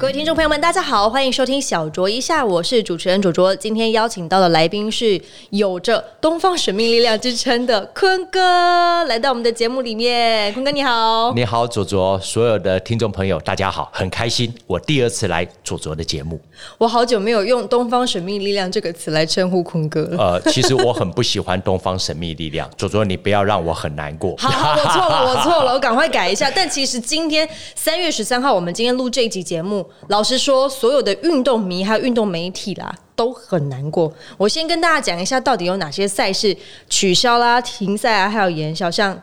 [0.00, 3.54] 各位听众朋友们，大家好，欢迎收听小酌一下，我是主持人卓卓。
[3.54, 5.20] 今天邀请到的来宾是
[5.50, 10.50] 有着“东方神秘力量”之称的坤哥，来到我们的节目里面。
[10.54, 16.40] 坤哥你好，你好，左卓，所有的听众朋友，大家好，很开心，我第二次来左卓的节目。
[16.78, 20.16] 我好久没有用“东方神秘力量”这个词来称呼坤哥了。
[20.16, 24.34] 呃，其实我很不喜欢“东方神秘力量”，左卓，你不要让我很难过。
[24.38, 26.50] 好，我错了，我错了，我赶快改一下。
[26.50, 29.86] 但其实今天三月十三号，我们今天录这一集节目。
[30.08, 34.12] 老实说，所有的运动迷还有运动媒体啦，都很难过。
[34.36, 36.56] 我先跟大家讲一下，到底有哪些赛事
[36.88, 39.20] 取消啦、停赛啊，还有延销，像。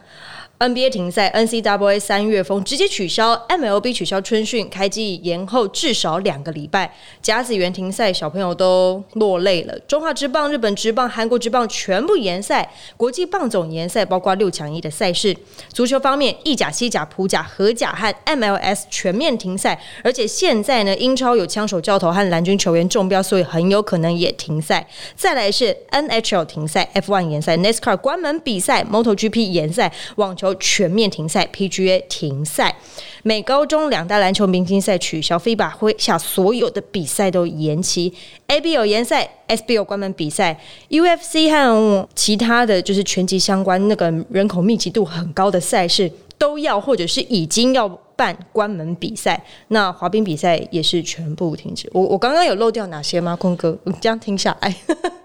[0.60, 6.92] NBA 停赛，NCAA 三月风直接取消，MLB 取消春训，开季延后至少两个礼拜。
[7.22, 9.78] 甲子园停赛，小朋友都落泪了。
[9.88, 15.38] 中华职棒、日本职棒、韩国职棒全部延赛，国际棒总延赛，包括六强一的赛事。
[15.72, 24.88] 足球方面，意甲、西甲、普甲、荷甲和 MLS 全面停赛，而且现在呢，英超有枪手教头和蓝军球员中标，所以很有可能也停赛。
[25.16, 30.47] 再来是 NHL 停赛，F1 延赛，NASCAR 关门比赛，MotoGP 延赛，网球。
[30.56, 32.76] 全面停赛，PGA 停赛，
[33.24, 38.14] 美高中两大篮球明星赛取消，FIBA 麾下所有的比赛都延期
[38.48, 51.90] ，ABL 延赛，SBL 关门比赛，UFC 和其他的就是拳击相关那个人口密集度很高的赛事都要或者是已经要办关门比赛，那滑冰比赛也是全部停止。
[51.94, 53.36] 我我刚刚有漏掉哪些吗？
[53.36, 54.76] 坤哥，你这样听下来，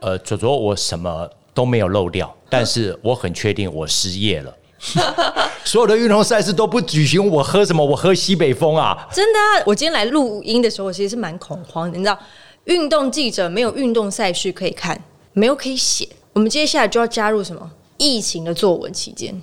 [0.00, 4.54] 呃，左左我什么都没有漏掉，但是我很确定我失业了。
[5.64, 7.84] 所有的运动赛事都不举行，我喝什么？
[7.84, 9.06] 我喝西北风啊！
[9.12, 9.38] 真的！
[9.64, 11.96] 我今天来录音的时候，我其实是蛮恐慌的。
[11.96, 12.18] 你知道，
[12.64, 15.00] 运动记者没有运动赛事可以看，
[15.32, 16.08] 没有可以写。
[16.32, 17.70] 我们接下来就要加入什么？
[17.98, 19.40] 疫情的作文期间。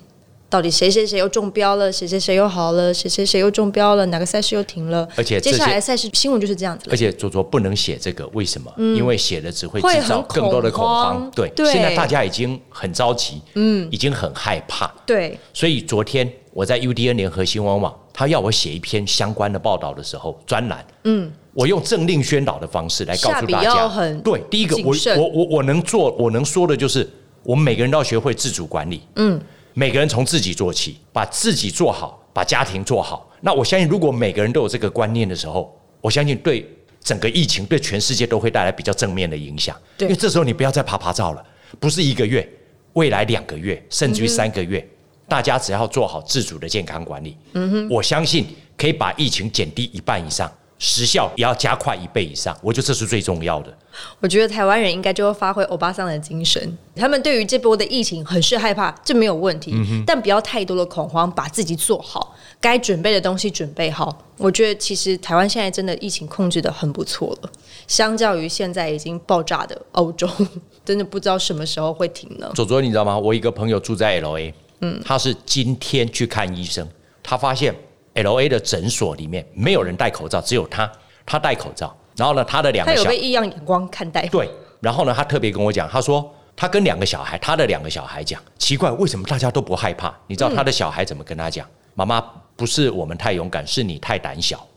[0.50, 1.92] 到底谁谁谁又中标了？
[1.92, 2.92] 谁谁谁又好了？
[2.92, 4.04] 谁谁谁又中标了？
[4.08, 5.08] 哪个赛事又停了？
[5.16, 6.90] 而且接下来赛事新闻就是这样子。
[6.90, 8.74] 而且左左不能写这个，为什么？
[8.78, 11.30] 因为写了只会制造更多的恐慌。
[11.36, 14.92] 对，现在大家已经很着急，嗯，已经很害怕。
[15.06, 23.88] 对，所以昨天我在 UDN 联合新闻网，他要我写一篇相关的报道的时候，专栏，嗯，我用政令宣导的方式来告诉大家。
[24.24, 27.08] 对，第一个我我我我能做，我能说的就是，
[27.44, 29.04] 我们每个人都要学会自主管理。
[29.18, 29.40] 嗯。
[29.80, 33.32] 每个人从自己做起，把自己做好，把家庭做好。
[33.40, 36.70] 那我相信，如果每个人都有这个观念的时候，我相信对
[37.02, 39.74] 整个疫情、对全世界都会带来比较正面的影响。
[40.00, 41.42] 因为这时候你不要再爬爬照了，
[41.80, 42.46] 不是一个月，
[42.92, 44.86] 未来两个月，甚至于三个月，
[45.30, 50.52] 大家只要做好自主的健康管理，嗯哼，我相信可以把疫情减低一半以上。
[50.82, 53.78] 时效也要加快一倍以上，我觉得这是最重要的。
[54.22, 59.76] 我觉得台湾人应该就会发挥欧巴桑的精神，他们对于这波的疫情很是害怕，这没有问题，
[60.08, 64.26] 但不要太多的恐慌，把自己做好，该准备的东西准备好。
[64.38, 67.52] 我觉得其实台湾现在真的疫情控制的很不错了，
[67.86, 70.30] 相较于现在已经爆炸的欧洲，
[70.86, 72.50] 真的不知道什么时候会停呢。
[72.56, 73.20] 左左，你知道吗？
[73.20, 76.88] 我一个朋友住在 L A，嗯，他是今天去看医生，
[77.22, 77.76] 他发现。
[78.14, 80.92] L A 的诊所里面没有人戴口罩，只有他，
[81.26, 81.96] 他戴口罩。
[82.16, 84.28] 然后呢，他的两个他有被异样眼光看待。
[84.28, 84.50] 对，
[84.82, 90.14] 然后呢，他特别跟我讲，他说他跟两个小孩，他的两个小孩讲，奇怪，为什么大家都不害怕？
[90.28, 91.66] 你知道他的小孩怎么跟他讲？
[91.94, 92.20] 妈妈
[92.58, 94.68] 不是我们太勇敢，是你太胆小，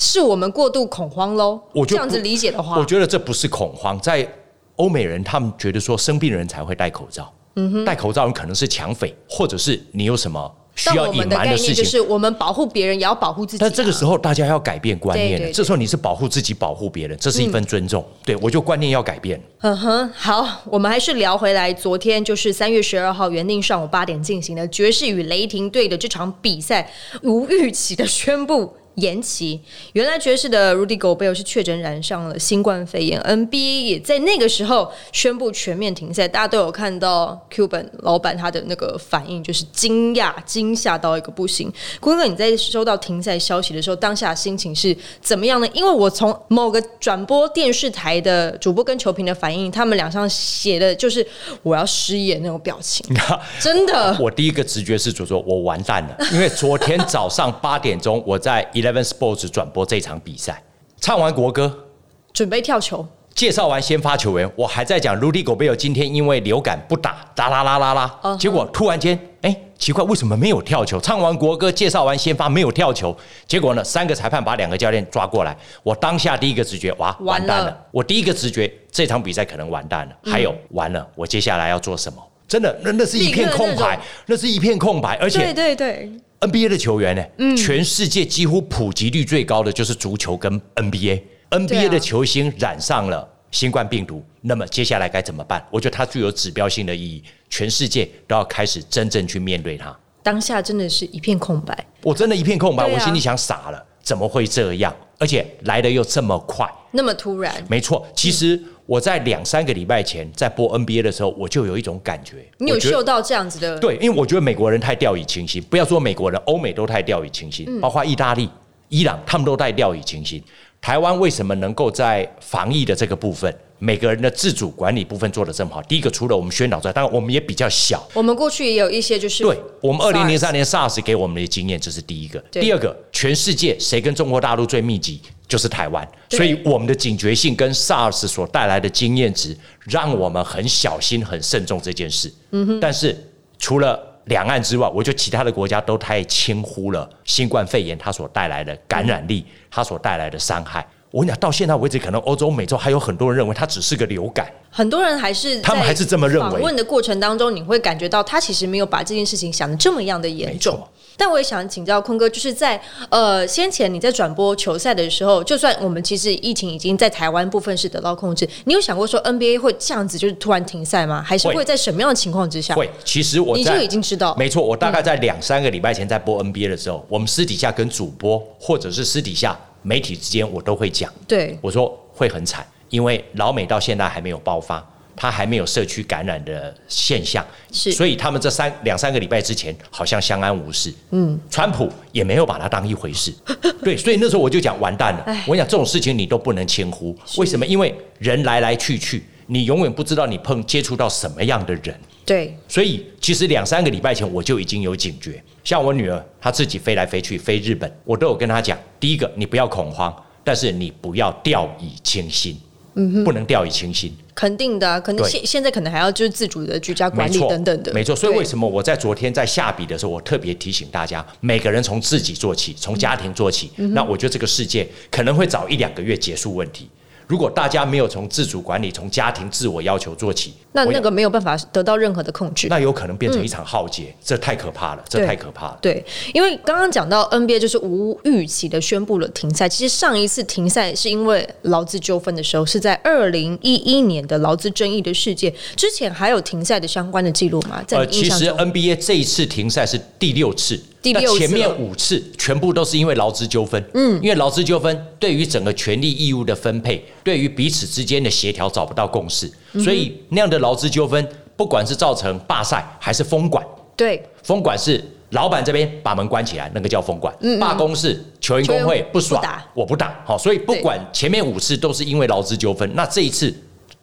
[0.00, 1.60] 是我们过度恐慌喽。
[1.72, 4.26] 我这样子理解的话，我觉得这不是恐慌，在
[4.74, 10.52] 欧美人他们觉得说生病的人才会戴口罩，嗯哼，戴口罩人可能是抢匪，或者是你有什么。
[10.80, 13.58] 需要隐瞒的事情，就是我们保护别人也要保护自己。
[13.58, 15.52] 但这个时候，大家要改变观念。
[15.52, 18.04] 这时候你是保护自己、保护别人，这是一份尊重。
[18.24, 19.40] 对我就观念要改变。
[19.60, 21.70] 嗯哼，好，我们还是聊回来。
[21.72, 26.90] 昨天就是三月十二号原定上午八点进行的爵士与雷霆队的这场比赛，
[27.22, 28.74] 无预期的宣布。
[28.96, 29.60] 延期，
[29.92, 36.26] 原来爵士的 Rudy Gobert 是确诊染上了新冠肺炎，NBA 也在那个时候宣布全面停赛。
[36.28, 41.72] 大家都有看到 Cuban 老板他的那个反应，就是惊讶、惊吓到一个不行。
[42.00, 45.68] 坤哥，你在收到停赛消息的时候，当下心情是怎么样呢？
[45.72, 51.26] 因为我从某个转播电视台的主播跟球评的反应，他们两上写的就是
[51.62, 53.06] 我要失业那种表情，
[53.60, 54.16] 真的。
[54.20, 60.62] 我第一个直觉是就说我完蛋了，因为昨天早上八点钟我在 Eleven Sports 转播这场比赛，
[61.00, 61.86] 唱完国歌，
[62.32, 71.00] 准备跳球，介绍完先发球员，我还在讲 Rudy Gobert 今天因为流感不打，哒啦啦啦啦，结果突然间哎，奇怪，为什么没有跳球？
[71.00, 73.16] 唱完国歌，介绍完先发，没有跳球。
[73.46, 75.56] 结果呢，三个裁判把两个教练抓过来。
[75.82, 77.76] 我当下第一个直觉，哇，完蛋了！
[77.90, 80.16] 我第一个直觉，这场比赛可能完蛋了。
[80.30, 82.22] 还有，完了，我接下来要做什么？
[82.46, 85.16] 真的，那那是一片空白，那是一片空白。
[85.16, 91.22] 而且，对对对，NBA 的球员呢，全世界几乎普及率最高的就是足球跟 NBA。
[91.50, 95.64] NBA 的球星染上了新冠病毒，那么接下来该怎么办？
[95.70, 97.22] 我觉得它具有指标性的意义。
[97.48, 99.94] 全世界都要开始真正去面对它。
[100.22, 104.94] 当下真的是一片空白，我真的一片空白，我心里想傻了，怎么会这样？
[105.18, 107.52] 而且来的又这么快，那么突然。
[107.68, 113.78] 没错，其实我在两三个礼拜前在播 NBA 的时候，我就有一种感觉，你有嗅到这样子的？
[113.78, 118.50] 对，因为我觉得美国人太掉以轻心，不要说美国人，欧美都太掉以轻心，包括意大利、
[118.88, 120.42] 伊朗，他们都太掉以轻心。
[120.80, 125.82] 台湾为什么能够在防疫的这个部分，每个人的自主管理部分做得这么好？
[125.84, 128.06] 第一个，除了我们宣导之外，当然我们也比较小。
[128.12, 132.38] 我们过去也有一些，就是对我们二零零三年 SARS 给我们的经验，这是第一个。
[132.50, 136.06] 第二个，全世界谁跟中国大陆最密集，就是台湾。
[136.28, 139.56] 所以我们的警觉性跟 SARS 所带来的经验值，
[139.86, 142.30] 让我们很小心、很慎重这件事。
[142.50, 142.80] 嗯哼。
[142.80, 143.16] 但是
[143.58, 150.86] 除了两岸之外，我觉得其他的国家都太轻忽了新冠肺炎它所带来的感染力，它所带来的伤害。
[151.10, 154.48] 我跟你讲，到现在为止，可能欧洲、美洲还有很多人认为它只是个流感。
[154.70, 156.50] 很多人还是他们还是这么认为。
[156.52, 160.80] 访问的过程当中，你会感觉到他其实没有把这件事情想的这么样的严重。
[161.16, 171.20] 但我也想请教坤哥，就是在呃先前你在转播球赛的时候，就算我们其实疫情已经在台湾部分是得到控制，你有想过说 NBA 会这样子就是突然停赛吗？
[171.26, 172.76] 还是会在什么样的情况之下？
[172.76, 184.84] 会，其实我你就已经知道，没错，我大概在两三个礼拜前在播 NBA 的时候，我们私底下跟主播或者是私底下媒体之间，我都会讲，对，我说会很惨，因为老美到现在还没有爆发。
[185.16, 190.90] 他还没有社区感染的现象，是，所以他们这三两三个礼拜之前好像相安无事。
[191.10, 193.30] 嗯，川普也没有把它当一回事。
[193.84, 195.44] 对，所以那时候我就讲完蛋了。
[195.46, 197.66] 我讲这种事情你都不能轻忽，为什么？
[197.66, 201.92] 因为人来来去去，你永远不知道你碰接触到什么样的人。
[202.24, 205.42] 对，所以其实两三个礼拜前我就已经有警觉。
[205.64, 210.14] 像我女儿，她自己飞来飞去飞日本，我都有跟她讲：第一个，你不要恐慌，
[210.44, 212.56] 但是你不要掉以轻心。
[212.94, 214.12] 嗯哼，不能掉以轻心。
[214.34, 218.14] 肯定的，可能现现在可能还要就是自主的居家管理等等的，没错。
[218.14, 223.70] 所以为什么我在昨天在下笔的时候，我特别提醒大家，每个人从自己做起，从家庭做起。
[223.76, 226.88] 那我觉得这个世界可能会早一两个月结束问题。
[227.30, 235.78] 如果大家没有从自主管理、从家庭自我要求做起，那那个没有办法得到任何的控制，那有可能变成一场浩劫，这太可怕了，这太可怕了。
[235.80, 236.04] 对，
[236.34, 239.68] 因为刚刚讲到 NBA 就是无预期的宣布了停赛。
[239.68, 247.80] 其实上一次停赛是因为劳资纠纷的时候，是在二零一一年的劳资争议的事件之前，还有停赛的相关的记录吗？
[247.86, 250.82] 在其实 NBA 这一次停赛是第六次。
[251.02, 259.50] 那前面五次全部都是因为劳资纠纷，嗯，因为劳资纠纷对于整个权利义务的分配，对于彼此之间的协调找不到共识，
[259.82, 261.26] 所以那样的劳资纠纷，
[261.56, 263.64] 不管是造成罢赛还是封管，
[263.96, 269.42] 对，封管是老板这边把门关起来，那个叫封管；罢工是球员工会不爽，
[269.72, 273.50] 我不打，好，所以不管前面五次都是因为劳资纠纷，那这一次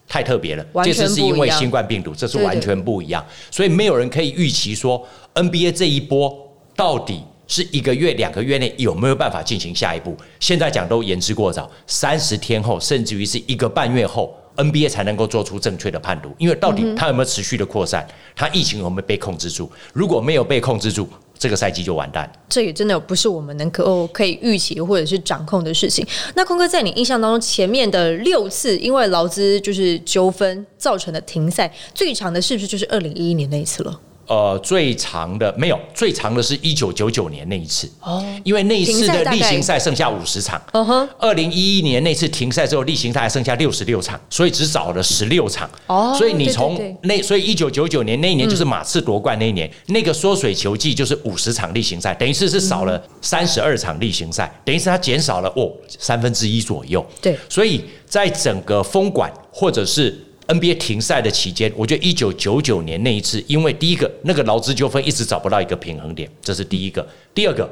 [0.08, 6.47] 太特别了，这次是因为新冠病毒，这是完全不一样，所以没有人可以预期说 NBA 这一波。
[6.78, 10.16] 到底是一个月、两个月内有没有办法进行下一步？
[10.40, 16.32] 现在讲都言之过早，三十天后，甚至于是一个半月后，NBA 才能够做出正确的判读。
[16.38, 19.68] 因为到底它有没有持续的扩散，它疫情有没有被控制住？
[19.92, 22.32] 如果没有被控制住，这个赛季就完蛋。
[22.48, 26.06] 这也真的不是我们能够可以预期或者是掌控的事情。
[26.36, 34.00] 那坤哥在你印象当中，前面的六次因为劳资就是纠纷造成的停赛，最长的是不是就是二零一一年那一次了？
[34.28, 60.27] 呃，最长的没有，最长的是一九九九年那一次，哦，因为那一次的例行赛剩下五十场，嗯哼，二零一一年那次停赛之后，例行赛还剩下六十六场，所以只找了十六场，哦，所以你从那，所以一九九九年那一年就是马刺夺冠那一年，那个缩水球季就是五十场例行赛，等于是是少了三十二场例行赛，等于是它减少了哦三分之一左右，对，所以在整个封管或者是。
[60.48, 67.02] NBA 停赛的期间，我觉得一九九九年那一次，因为第一个那个劳资纠纷一直找不到一个平衡点，这是第一个；
[67.36, 67.70] 第二个，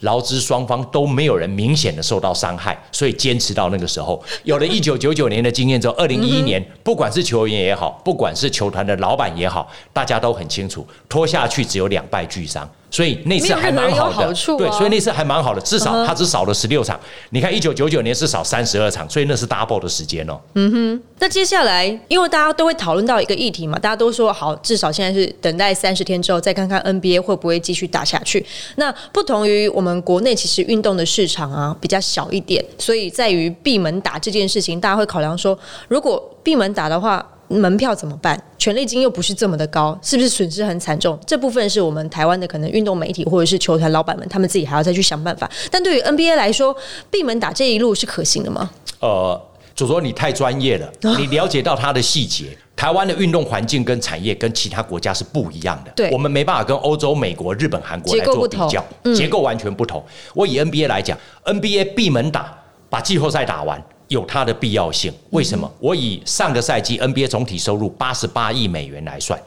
[0.00, 4.22] 劳资双方都没有人明显的受到伤害，所以坚持到那个时候。
[4.44, 12.70] 有了一九九九年的经验之后，二零一一年，不管是球员也好，不管是球团的老板也好，大家都很清楚，拖下去只有两败俱伤。
[12.92, 14.26] 所以那次还蛮好的，
[14.58, 17.00] 对，所以那次还蛮好的，至少它只少了十六场。
[17.30, 20.38] 你看一九九九年是少三十二场，所以那是 double 的时间哦。
[20.54, 28.44] 嗯哼，那接下来，因为大家都会讨论到一个议题嘛，大家都说好，至少现在是等待三十天之后再看看 NBA 会不会继续打下去。
[28.76, 35.58] 那不同于我们国内，其实运动的市场啊比较小一点，所以在于闭门打这件事情，大家会考量说，
[35.88, 37.26] 如果闭门打的话。
[37.58, 38.40] 门票怎么办？
[38.58, 41.18] 权利金又不是这么的高，是不是损失很惨重？
[41.26, 45.50] 这部分是我们台湾的可能运动媒体或者是球团老板们，他们自己还要再去想办法。
[45.70, 46.76] 但对于 NBA 来说，
[47.10, 48.70] 闭门打这一路是可行的吗？
[49.00, 49.40] 呃，
[49.74, 52.56] 主说你太专业了，你了解到它的细节。
[52.74, 60.02] 台湾的运动环境跟产业跟其他国家是不一样的，对，我们没办法跟欧洲、美国、日本、韩国来做比较，结构完全不同。
[60.34, 62.52] 我以 NBA 来讲，NBA 闭门打，
[62.90, 63.80] 把季后赛打完。
[64.12, 65.70] 有它的必要性，为什么？
[65.80, 69.40] 我以上个赛季 NBA 总体收入八十八亿美元来算，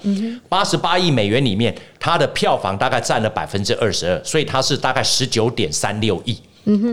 [0.50, 6.38] 八十八亿美元里面，它的票房大概占了百分之二十二，所以它是大概十九点三六亿。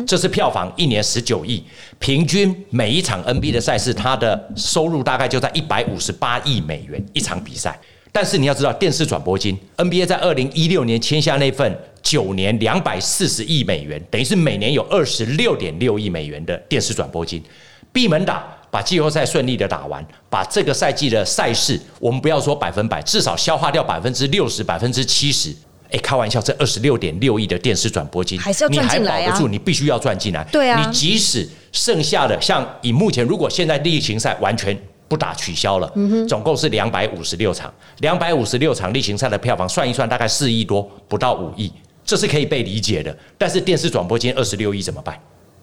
[0.06, 1.64] 这是票房一年十九亿，
[1.98, 7.80] 平均每一场 NBA 的赛事，它的收入大概就在一百五十八亿美元一场比赛。
[8.14, 17.42] 但是你要知道，电视转播金，NBA 在二零一六年签下那份九年两百四十亿美元，等于是每年有二十六点六亿美元的电视转播金。
[17.90, 25.50] 闭门打，把季后赛顺利的打完，把这个赛季的赛事，我们不要说百分百，至少消化掉百分之六十、百分之七十。
[25.90, 29.38] 哎，开玩笑，这二十六点六亿的电视转播金，还是要赚进来啊！
[29.50, 30.44] 你必须要赚进来。
[30.52, 34.78] 对啊，你即使剩下的，像以目前，如果现在例行赛完全。
[35.12, 35.92] 不打取消了，
[36.26, 41.70] 总共是两百五十六场，两百五十六场例行赛的票房算一算，大概四亿多，不到五亿，
[42.02, 43.14] 这是可以被理解的。
[43.36, 45.14] 但是电视转播金二十六亿怎么办？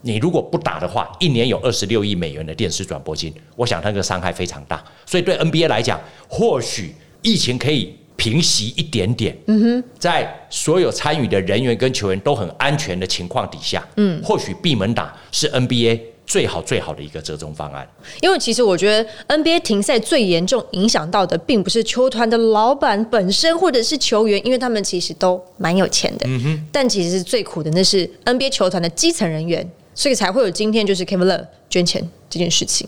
[0.04, 4.84] 你如果不打的话，一年有二十六亿美元的电视转播金，我想那个伤害非常大。
[5.04, 9.36] 所以对 NBA 来讲，或许疫情可以平息一点点。
[9.48, 16.02] 嗯哼，在所有参与的人员跟球员都很安全的情况底下，嗯，或许闭门打是 NBA。
[16.30, 17.90] 最好最好的一个折中方案，
[18.22, 26.28] 因为其实我觉得 NBA 停赛最严重影响到的，并不是球团的老板本身或者是球员，因为他们其实都蛮有钱的。
[26.30, 26.68] 嗯哼。
[26.72, 32.88] 但其实是最苦的，那是 NBA 球团的基层人员，所以才会有今天就是 Kevin Love 捐钱这件事情。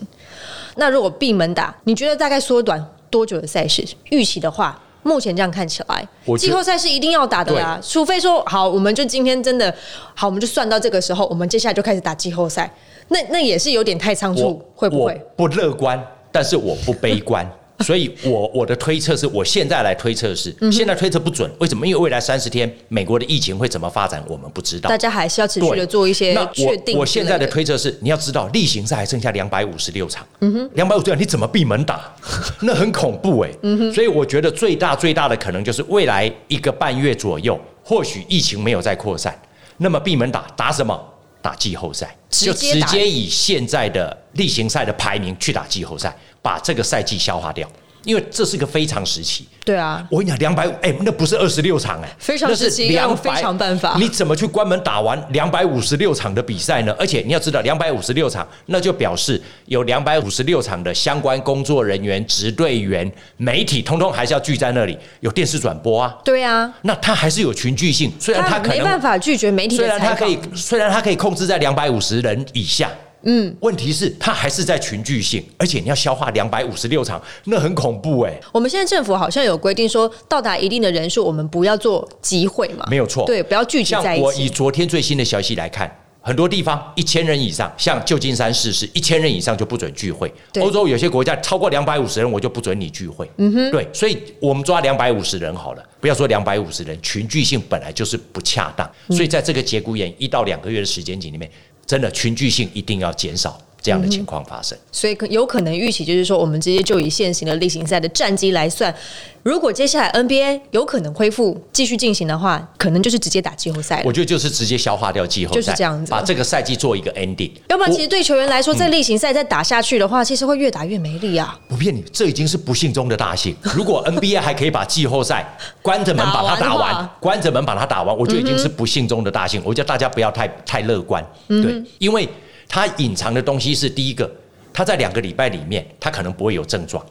[0.76, 3.84] 那如果闭门打，你觉得大概缩短多久的赛事？
[4.10, 4.80] 预期的话？
[5.02, 6.06] 目前这样看起来，
[6.38, 9.74] 季后赛是一定要打的啦，除非说好，我们就今天真的
[10.14, 12.72] 好，我们就算到这个时候，我们接下来就开始打季后赛，
[13.08, 15.20] 那那也是有点太仓促，会不会？
[15.36, 17.44] 不乐观，但是我不悲观。
[17.82, 21.50] 所以，我我的推测是，我现在来推测是，现在推测不准。
[21.58, 21.86] 为什么？
[21.86, 24.88] 因为未来三十天，美国的疫情会怎么发展，我们不知道。
[24.88, 26.96] 大家还是要持续的做一些确定。
[26.96, 32.14] 我现在的推测是，你要知道，例行赛还剩下两百五十六场，嗯哼，两百五十六，你怎么闭门打？
[32.62, 33.50] 那很恐怖哎。
[33.62, 33.92] 嗯哼。
[33.92, 39.36] 所以我觉得最大最大的可能就是未来一个半月左右，或许疫情没有再扩散，
[39.78, 41.08] 那么闭门打打什么？
[41.40, 46.16] 打季后赛，就直接以现在的例行赛的排名去打季后赛。
[46.42, 47.66] 把这个赛季消化掉，
[48.02, 49.46] 因为这是个非常时期。
[49.64, 53.94] 对啊，我跟你讲，两百五，哎，那不是二十六场，哎，非常时期，两非常办法。
[53.96, 56.92] 你怎么去关门打完两百五十六场的比赛呢？
[56.98, 66.12] 而且你要知道，两百五十六场，那就表示有两百五十六场的相关工作人员、职队员、媒体，通通还是要聚在那里，有电视转播啊。
[66.24, 72.90] 对啊，那他还是有群聚性，虽然他没办法拒绝媒体，虽然他可以，虽然他可以控制在两百五十人以下。
[73.24, 78.40] 嗯，问题是它还是在群聚性，而且你要消化两百五十六场，那很恐怖哎。
[78.52, 82.86] 我们现在政府好像有规定说，到达一定的人数，我们不要做集会嘛。
[82.90, 84.24] 没有错，对，不要聚集在一起。
[84.24, 90.32] 我以昨天最新的消息来看，很多地方一千人以上，像旧金山市是一千人以上就不准聚会。
[90.60, 93.30] 欧洲有些国家超过两百五十人，我就不准你聚会。
[93.38, 101.50] 嗯哼，对，所以我们抓两百五十人好了，不要说两百五十人，群聚性本来就是不恰当，所以在这个节骨眼一到两个月的时间里面。
[101.92, 104.78] 真的群聚性一定要减少，这样的情况发生。
[104.92, 108.94] 所以可有可能预期就是说，我们直接就以现行的例行赛的战绩来算，
[109.42, 114.02] 如果接下来 NBA 有可能恢复继续进行的话，可能就是直接打季后赛。
[114.04, 117.50] 我觉得就是直接消化掉季后赛，就是这样子，把这个赛季做一个 ending。
[117.68, 121.58] 要不然，其实对球员来说，在例行赛再打下去的话，其实会越打越没力啊。
[121.68, 123.56] 不骗你，这已经是不幸中的大幸。
[123.74, 129.60] 如果 NBA 还可以把季后赛关着门把它打完，关着门把它打完，我觉得已经是不幸中的大幸。
[129.64, 132.28] 我觉得大家不要太太乐观，对，因为。
[132.72, 134.28] 它隐藏的东西是第一个，
[134.72, 137.04] 它在两个礼拜里面，它可能不会有症状。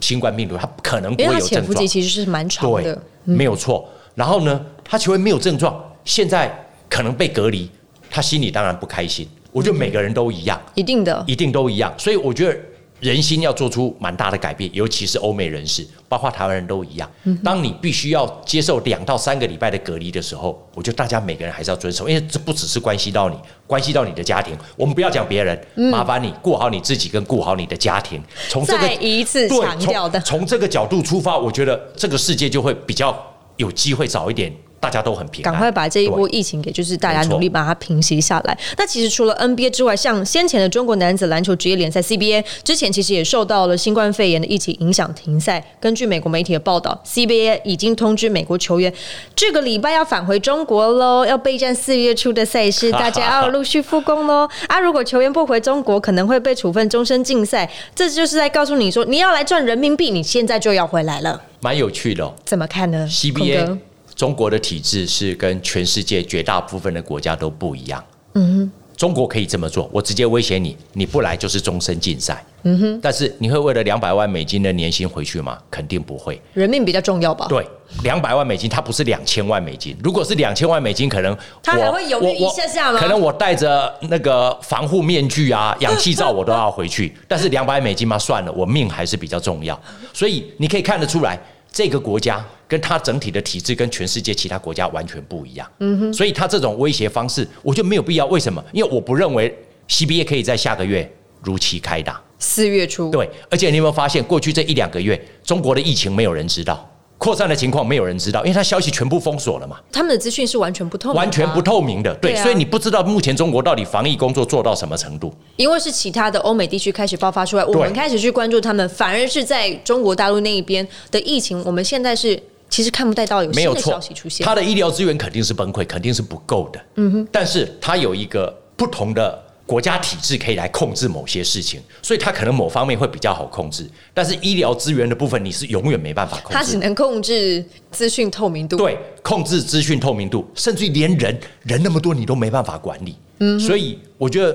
[0.00, 3.88] 新冠病毒它可能不会有症状，其实是蛮长的，没有错。
[4.16, 6.52] 然后呢，他其实没有症状，现在
[6.90, 7.70] 可能被隔离，
[8.10, 9.28] 他心里当然不开心。
[9.52, 11.94] 我觉得每个人都一样，一定的，一定都一样。
[11.96, 12.58] 所以我觉得
[13.04, 17.10] 人心要做出蛮大的改变，尤其是欧美人士，包括台湾人都一样。
[17.44, 24.56] 当你必须要接受两到三个礼拜的隔离的时候，我觉得大家每个人还是要遵守，因为这不只是关系到你，关系到你的家庭。
[24.74, 28.22] 我们不要讲别人，麻烦你顾好你自己，跟顾好你的家庭。
[28.48, 33.14] 从这个一次强调的，从这个角度出发，我觉得这个世界就会比较
[33.58, 34.50] 有机会早一点。
[34.84, 38.58] 大家都很平，赶快把这一波疫情给就是大家努力把它平息下来。
[38.76, 45.64] 那其实除了 NBA 之外，像先前的中国男子篮球职业联赛 CBA 之前其实也受到了新冠肺炎的疫情影响停赛。
[45.80, 48.92] 根据美国媒体的报道，CBA 已经通知美国球员，
[49.34, 54.46] 这个礼拜要返回中国喽，要备战四月初的赛事， 大家要陆续复工喽。
[54.66, 57.70] 啊，如果球员不回中国，可能会被处分终身禁赛。
[57.94, 61.40] 这就是在告诉你说，你要来赚人民币，你现在就要回来了。
[61.60, 63.93] 蛮有趣的，怎么看呢？CBA。
[64.14, 68.02] 中国的体制是跟全世界绝大部分的国家都不一样。
[68.34, 72.44] 嗯哼，中国可以这么做，我直接威胁你，你不来就是终身禁赛。
[72.62, 75.58] 嗯哼，但是你会为了两百万美金的年薪回去吗？
[75.70, 76.40] 肯定不会。
[76.54, 77.46] 人命比较重要吧？
[77.48, 77.66] 对，
[78.02, 79.96] 两百万美金，它不是两千万美金。
[80.02, 82.98] 如果是两千万美金，可能他还会犹豫一下下吗？
[82.98, 87.14] 可能我戴着那个防护面具啊、氧气罩，我都要回去。
[87.28, 89.78] 但是两百美金嘛，算了，我命还是比较重要。
[90.12, 91.38] 所以你可以看得出来。
[91.76, 98.26] 这个国家跟它整体的体制跟全世界其他国家完全不一样，嗯哼，所以他这种威胁方式，我觉得没有必要。
[98.26, 98.64] 为什么？
[98.72, 99.54] 因为我不认为
[99.88, 101.10] CBA 可以在下个月
[101.42, 103.10] 如期开打，四月初。
[103.10, 106.90] 对，而且你有没有发现，过去这一两个月，中国的疫情没有人知道。
[107.16, 109.78] 扩散的情况没有人知道，因为他消息全部封锁了嘛。
[109.90, 112.12] 他们的资讯是完全不透明，完全不透明的。
[112.16, 115.32] 对，所以你不知道目前中国到底防疫工作做到什么程度。
[115.56, 122.38] 因为是其他的欧美地区开始爆发出来，我们开始去关注他们，反而是在中国大陆那一边的疫情，我们现在是
[122.74, 124.44] 其实看不太到有新的消息出现。
[124.44, 126.80] 他的医疗资源肯定是崩溃，肯定是不够的。
[126.96, 129.42] 嗯哼，但是他有一个不同的。
[129.66, 133.88] 国家体制可以来控制某些事情，所以他可能某方面会比较好控制。
[134.12, 136.54] 但是医疗资源的部分，你是永远没办法控制。
[136.54, 138.76] 他只能控制资讯透明度。
[138.76, 143.16] 对，控制资讯透明度，甚至于连人人那么多，你都没办法管理。
[143.38, 144.54] 嗯，所以我觉得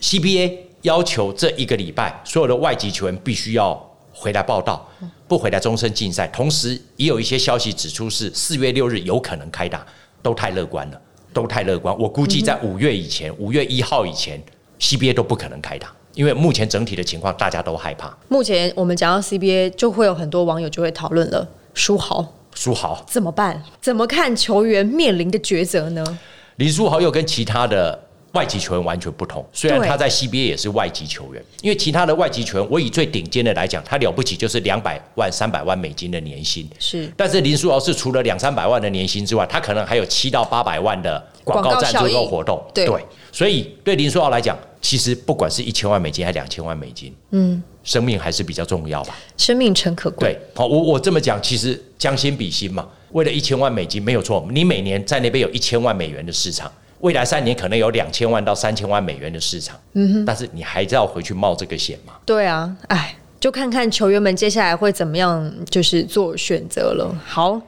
[0.00, 3.87] CBA 要求这一个礼拜所有的外籍球员必须要
[4.18, 4.86] 回来报道，
[5.26, 6.26] 不回来终身禁赛。
[6.28, 9.86] 同时，也有一些消息指出是四月六日有可能开打，
[10.22, 11.00] 都太乐观了。
[11.30, 14.42] 都太乐观，我估计在五月以前，五月一号以前
[14.80, 18.16] ，CBA 都不可能开打，因为目前整体的情况大家都害怕。
[18.28, 23.62] 目前我们讲到 CBA，就会有很多网友就会讨论了：书豪，书豪怎么办？
[23.80, 26.18] 怎么看球员面临的抉择呢？
[26.56, 28.07] 林书豪又跟其他的。
[28.38, 36.70] 外籍球员完全不同，虽然他在 CBA 也是外籍球员，因为其他的外籍球员，我以最顶尖的来讲，他了不起就是两百万、三百万美金的年薪。
[36.78, 42.64] 是，但是林书豪是除了两三百万的年薪之外，他可能还有七到八百万的广告赞助和活动。
[42.72, 42.86] 对，
[43.32, 49.18] 所以对林书豪来讲，其实不管是一千万美金还是两千万美金，嗯，生命还是比较重要吧。
[49.36, 50.32] 生命诚可贵。
[50.32, 56.70] 对，好，我我这么讲，其实将心比心嘛，为了一千万美金没有错，你每年在那边有一千万美元的市场。
[57.00, 62.14] 未来三年可能有两千万到三千万美元的市场，嗯哼，但是你还是要回去冒这个险嘛？
[62.24, 63.14] 对啊，哎。
[63.40, 67.14] 就看看球员们接下来会怎么样，就是做选择了。
[67.24, 67.60] 好，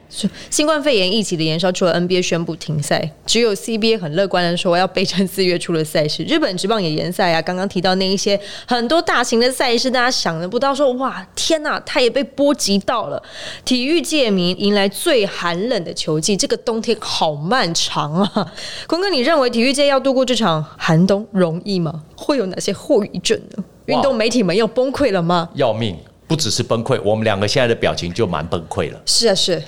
[0.50, 6.24] 新冠肺炎疫情的延烧，除了 NBA 宣布停赛，只有 CBA 很乐观的说要备战四月初的赛事。
[6.24, 7.40] 日本职棒也延赛啊。
[7.40, 13.22] 刚刚提到那一些很多大型的赛事，大家想的不到，说哇天哪，他也被波及到了。
[13.64, 18.52] 体育界民迎来最寒冷的球季，这个冬天好漫长啊！
[18.88, 22.02] 坤哥，你认为体育界要度过这场寒冬容易吗？
[22.20, 23.64] 会有哪些后遗症呢？
[23.86, 25.48] 运动媒体们要崩溃了吗？
[25.54, 25.96] 要命！
[26.28, 29.00] 不只是崩溃，我们两个现在的表情就蛮崩溃了。
[29.06, 29.60] 是啊，是。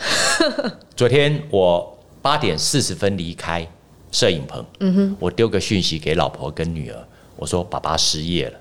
[0.95, 3.67] 昨天我八点四十分离开
[4.13, 6.97] 摄影棚，嗯哼，我丢个讯息给老婆跟女儿，
[7.37, 8.55] 我说爸爸失业了。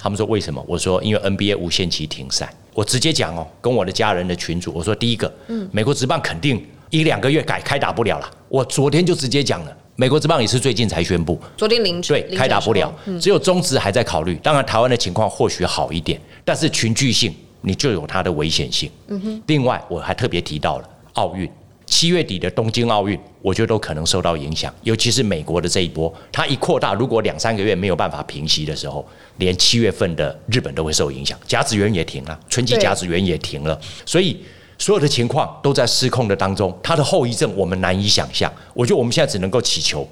[0.00, 0.62] 他们说为什么？
[0.68, 2.52] 我说因为 NBA 无限期停赛。
[2.74, 8.30] 我直接讲哦，跟我的家人的群主，我说第一个，嗯，美国职棒肯定一两个月改开打不了了。
[8.48, 9.76] 我昨天就直接讲了。
[9.96, 14.34] 美国之棒也是最近才宣布，昨天凌晨对开打不了，只有中职还在考虑。
[14.36, 18.90] 当然，台湾的情况或许好一点，但是群聚性你就有它的危险性。
[19.08, 19.42] 嗯哼。
[19.46, 21.48] 另外，我还特别提到了奥运，
[21.84, 24.74] 七月底的东京奥运，我觉得都可能受到影响。
[24.82, 31.38] 尤其是美国的这一波，它一扩大，如果两三个月没有办法平息的时候，连七月份的日本都会受影响。
[31.46, 34.38] 甲子园也停了，春季甲子园也停了，所以。
[34.82, 38.52] 所有的情况都在失控的当中，他的后遗症我们难以想象。
[38.74, 40.04] 我觉得我们现在只能够祈求，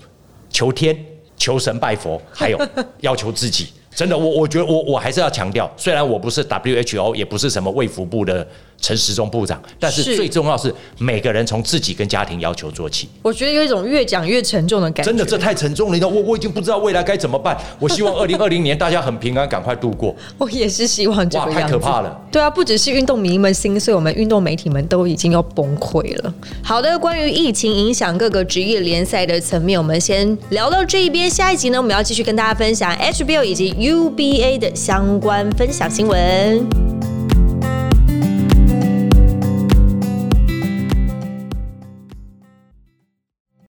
[0.48, 0.96] 求天、
[1.36, 2.68] 求神、拜佛，还有
[3.02, 3.66] 要求自己。
[3.92, 8.46] 真的，我我觉得我我还是要强调，虽然我不是 WHO，也不是什么卫福部的
[8.80, 13.08] 陈时中部长，但是最重要是每个人从自己跟家庭要求做起。
[13.22, 15.10] 我觉得有一种越讲越沉重的感觉。
[15.10, 16.08] 真的，这太沉重了。
[16.08, 17.56] 我我已经不知道未来该怎么办。
[17.78, 20.14] 我希望二零二零年大家很平安，赶快度过。
[20.38, 21.50] 我也是希望这样。
[21.50, 22.20] 太可怕了。
[22.32, 26.34] 对啊，不只是运动迷们心碎，我们运动媒体们都已经要崩溃了。
[26.62, 31.28] 好的，关于疫情影响各个职业联赛的层面，我们先聊到这一边。
[31.28, 36.89] 下一集呢，我们要继续跟大家分享 HBO 以及 UBA 的相关分享新闻。